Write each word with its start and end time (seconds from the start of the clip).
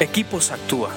Equipos 0.00 0.50
Actúa. 0.50 0.90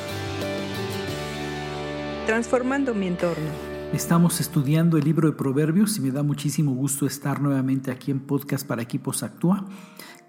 Transformando 2.25 2.95
mi 2.95 3.05
entorno. 3.05 3.45
Estamos 3.93 4.41
estudiando 4.41 4.97
el 4.97 5.03
libro 5.03 5.29
de 5.29 5.37
Proverbios 5.37 5.99
y 5.99 6.01
me 6.01 6.09
da 6.09 6.23
muchísimo 6.23 6.73
gusto 6.73 7.05
estar 7.05 7.39
nuevamente 7.39 7.91
aquí 7.91 8.09
en 8.09 8.21
Podcast 8.21 8.65
para 8.65 8.81
Equipos 8.81 9.21
Actúa. 9.21 9.65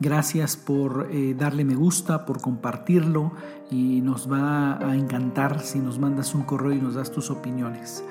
Gracias 0.00 0.58
por 0.58 1.08
eh, 1.10 1.34
darle 1.34 1.64
me 1.64 1.76
gusta, 1.76 2.26
por 2.26 2.42
compartirlo 2.42 3.32
y 3.70 4.02
nos 4.02 4.30
va 4.30 4.76
a 4.86 4.94
encantar 4.94 5.60
si 5.60 5.78
nos 5.78 5.98
mandas 5.98 6.34
un 6.34 6.42
correo 6.42 6.72
y 6.72 6.78
nos 6.78 6.94
das 6.94 7.10
tus 7.10 7.30
opiniones. 7.30 8.04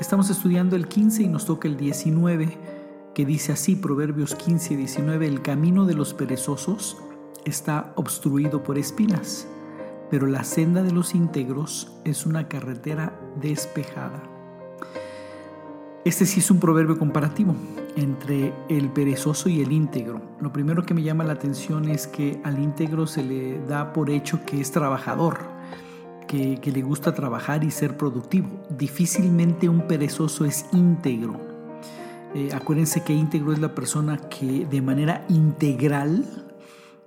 Estamos 0.00 0.30
estudiando 0.30 0.74
el 0.74 0.88
15 0.88 1.22
y 1.22 1.28
nos 1.28 1.46
toca 1.46 1.68
el 1.68 1.76
19 1.76 2.58
que 3.14 3.24
dice 3.24 3.52
así, 3.52 3.76
Proverbios 3.76 4.34
15 4.34 4.74
y 4.74 4.76
19, 4.78 5.28
el 5.28 5.42
camino 5.42 5.86
de 5.86 5.94
los 5.94 6.12
perezosos 6.12 6.96
está 7.44 7.92
obstruido 7.94 8.64
por 8.64 8.78
espinas 8.78 9.46
pero 10.12 10.26
la 10.26 10.44
senda 10.44 10.82
de 10.82 10.92
los 10.92 11.14
íntegros 11.14 11.90
es 12.04 12.26
una 12.26 12.46
carretera 12.46 13.18
despejada. 13.40 14.22
Este 16.04 16.26
sí 16.26 16.40
es 16.40 16.50
un 16.50 16.60
proverbio 16.60 16.98
comparativo 16.98 17.56
entre 17.96 18.52
el 18.68 18.90
perezoso 18.90 19.48
y 19.48 19.62
el 19.62 19.72
íntegro. 19.72 20.20
Lo 20.38 20.52
primero 20.52 20.84
que 20.84 20.92
me 20.92 21.02
llama 21.02 21.24
la 21.24 21.32
atención 21.32 21.88
es 21.88 22.06
que 22.06 22.38
al 22.44 22.58
íntegro 22.58 23.06
se 23.06 23.24
le 23.24 23.64
da 23.64 23.94
por 23.94 24.10
hecho 24.10 24.44
que 24.44 24.60
es 24.60 24.70
trabajador, 24.70 25.38
que, 26.28 26.60
le 26.62 26.82
gusta 26.82 27.14
trabajar 27.14 27.64
y 27.64 27.70
ser 27.70 27.96
productivo. 27.96 28.48
Difícilmente 28.68 29.70
un 29.70 29.86
perezoso 29.88 30.44
es 30.44 30.66
íntegro. 30.74 31.40
Eh, 32.34 32.50
acuérdense 32.52 33.02
que 33.02 33.14
íntegro 33.14 33.54
es 33.54 33.60
la 33.60 33.74
persona 33.74 34.18
que 34.18 34.66
de 34.66 34.82
manera 34.82 35.24
integral 35.30 36.51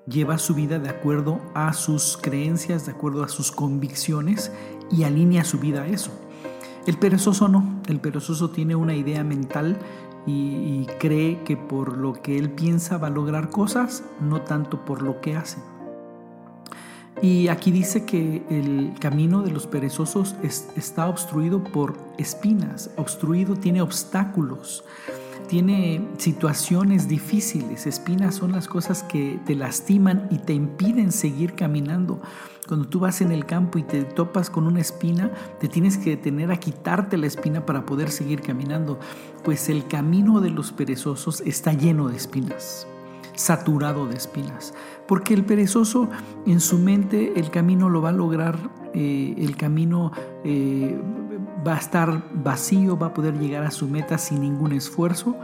lleva 0.07 0.37
su 0.37 0.53
vida 0.53 0.79
de 0.79 0.89
acuerdo 0.89 1.41
a 1.53 1.73
sus 1.73 2.17
creencias, 2.17 2.85
de 2.85 2.91
acuerdo 2.91 3.23
a 3.23 3.27
sus 3.27 3.51
convicciones 3.51 4.51
y 4.91 5.03
alinea 5.03 5.43
su 5.43 5.59
vida 5.59 5.83
a 5.83 5.87
eso. 5.87 6.11
El 6.85 6.97
perezoso 6.97 7.47
no, 7.47 7.81
el 7.87 7.99
perezoso 7.99 8.51
tiene 8.51 8.75
una 8.75 8.93
idea 8.93 9.23
mental 9.23 9.77
y, 10.27 10.87
cree 10.99 11.43
que 11.43 11.55
por 11.55 11.97
lo 11.97 12.13
que 12.13 12.37
él 12.37 12.49
piensa 12.49 12.97
va 12.97 13.07
a 13.07 13.11
lograr 13.11 13.49
cosas, 13.49 14.03
no 14.19 14.41
tanto 14.41 14.83
por 14.85 15.01
lo 15.01 15.21
que 15.21 15.35
hace. 15.35 15.57
Y 17.21 17.47
aquí 17.47 17.71
dice 17.71 18.05
que 18.05 18.43
el 18.49 18.93
camino 18.99 19.41
de 19.41 19.51
los 19.51 19.67
perezosos 19.67 20.35
está 20.43 21.07
obstruido 21.07 21.63
por 21.63 21.95
espinas, 22.17 22.91
obstruido 22.97 23.55
tiene 23.55 23.81
obstáculos 23.81 24.83
tiene 25.47 26.07
situaciones 26.17 27.07
difíciles. 27.07 27.87
Espinas 27.87 28.35
son 28.35 28.51
las 28.51 28.67
cosas 28.67 29.03
que 29.03 29.39
te 29.45 29.55
lastiman 29.55 30.27
y 30.31 30.39
te 30.39 30.53
impiden 30.53 31.11
seguir 31.11 31.53
caminando. 31.53 32.21
Cuando 32.67 32.87
tú 32.87 32.99
vas 32.99 33.21
en 33.21 33.31
el 33.31 33.45
campo 33.45 33.77
y 33.77 33.83
te 33.83 34.03
topas 34.03 34.49
con 34.49 34.65
una 34.65 34.81
espina, 34.81 35.31
te 35.59 35.67
tienes 35.67 35.97
que 35.97 36.11
detener 36.11 36.51
a 36.51 36.57
quitarte 36.57 37.17
la 37.17 37.27
espina 37.27 37.65
para 37.65 37.85
poder 37.85 38.09
seguir 38.09 38.41
caminando. 38.41 38.99
Pues 39.43 39.69
el 39.69 39.87
camino 39.87 40.41
de 40.41 40.49
los 40.49 40.71
perezosos 40.71 41.41
está 41.41 41.73
lleno 41.73 42.07
de 42.09 42.17
espinas, 42.17 42.87
saturado 43.35 44.07
de 44.07 44.15
espinas. 44.15 44.73
Porque 45.07 45.35
el 45.35 45.45
perezoso 45.45 46.09
en 46.47 46.59
su 46.59 46.79
mente 46.79 47.33
el 47.35 47.51
camino 47.51 47.89
lo 47.89 48.01
va 48.01 48.09
a 48.09 48.13
lograr, 48.13 48.57
eh, 48.93 49.35
el 49.37 49.55
camino... 49.57 50.11
Eh, 50.43 50.99
va 51.65 51.75
a 51.75 51.77
estar 51.77 52.23
vacío, 52.33 52.97
va 52.97 53.07
a 53.07 53.13
poder 53.13 53.39
llegar 53.39 53.63
a 53.63 53.71
su 53.71 53.87
meta 53.87 54.17
sin 54.17 54.41
ningún 54.41 54.71
esfuerzo. 54.71 55.35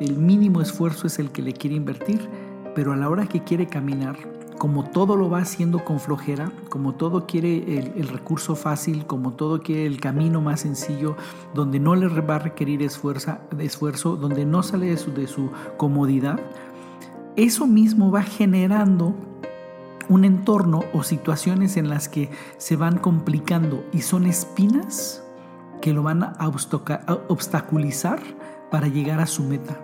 El 0.00 0.16
mínimo 0.16 0.60
esfuerzo 0.60 1.06
es 1.06 1.18
el 1.18 1.30
que 1.32 1.42
le 1.42 1.52
quiere 1.52 1.76
invertir, 1.76 2.28
pero 2.74 2.92
a 2.92 2.96
la 2.96 3.08
hora 3.08 3.26
que 3.26 3.42
quiere 3.42 3.66
caminar, 3.66 4.16
como 4.58 4.84
todo 4.84 5.16
lo 5.16 5.30
va 5.30 5.38
haciendo 5.38 5.84
con 5.84 5.98
flojera, 6.00 6.52
como 6.68 6.94
todo 6.94 7.26
quiere 7.26 7.78
el, 7.78 8.08
recurso 8.08 8.54
fácil, 8.54 9.06
como 9.06 9.32
todo 9.32 9.60
quiere 9.60 9.86
el 9.86 10.00
camino 10.00 10.40
más 10.40 10.60
sencillo, 10.60 11.16
donde 11.54 11.80
no 11.80 11.94
le 11.96 12.08
va 12.08 12.36
a 12.36 12.40
requerir 12.40 12.82
esfuerzo, 12.82 13.38
esfuerzo 13.58 14.16
donde 14.16 14.44
no 14.44 14.62
sale 14.62 14.86
de 14.86 14.96
su, 14.96 15.12
de 15.12 15.26
su 15.26 15.50
comodidad, 15.76 16.38
eso 17.36 17.66
mismo 17.66 18.10
va 18.10 18.22
generando 18.22 19.14
un 20.08 20.24
entorno 20.24 20.84
o 20.92 21.02
situaciones 21.02 21.76
en 21.76 21.88
las 21.88 22.08
que 22.08 22.30
se 22.56 22.76
van 22.76 22.98
complicando 22.98 23.84
y 23.92 24.00
son 24.00 24.26
espinas 24.26 25.22
que 25.80 25.92
lo 25.92 26.02
van 26.02 26.22
a 26.22 26.50
obstaculizar 27.28 28.20
para 28.70 28.88
llegar 28.88 29.20
a 29.20 29.26
su 29.26 29.44
meta. 29.44 29.78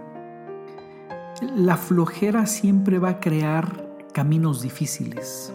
La 1.57 1.77
flojera 1.77 2.47
siempre 2.47 2.99
va 2.99 3.11
a 3.11 3.21
crear 3.21 3.85
caminos 4.13 4.63
difíciles. 4.63 5.53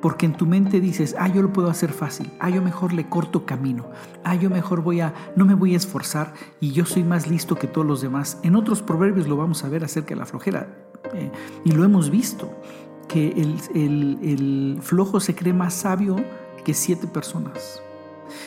Porque 0.00 0.26
en 0.26 0.32
tu 0.32 0.46
mente 0.46 0.80
dices, 0.80 1.14
ah, 1.16 1.28
yo 1.28 1.42
lo 1.42 1.52
puedo 1.52 1.70
hacer 1.70 1.92
fácil, 1.92 2.32
ah, 2.40 2.50
yo 2.50 2.60
mejor 2.60 2.92
le 2.92 3.08
corto 3.08 3.46
camino, 3.46 3.86
ah, 4.24 4.34
yo 4.34 4.50
mejor 4.50 4.82
voy 4.82 5.00
a, 5.00 5.14
no 5.36 5.44
me 5.44 5.54
voy 5.54 5.74
a 5.74 5.76
esforzar 5.76 6.34
y 6.58 6.72
yo 6.72 6.84
soy 6.84 7.04
más 7.04 7.28
listo 7.28 7.54
que 7.54 7.68
todos 7.68 7.86
los 7.86 8.02
demás. 8.02 8.38
En 8.42 8.56
otros 8.56 8.82
proverbios 8.82 9.28
lo 9.28 9.36
vamos 9.36 9.62
a 9.62 9.68
ver 9.68 9.84
acerca 9.84 10.10
de 10.10 10.16
la 10.16 10.26
flojera 10.26 10.66
eh, 11.14 11.30
y 11.64 11.70
lo 11.70 11.84
hemos 11.84 12.10
visto, 12.10 12.50
que 13.06 13.28
el, 13.28 14.18
el 14.22 14.78
flojo 14.82 15.20
se 15.20 15.36
cree 15.36 15.52
más 15.52 15.74
sabio 15.74 16.16
que 16.64 16.74
siete 16.74 17.06
personas. 17.06 17.80